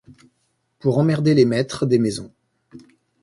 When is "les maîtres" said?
1.35-1.85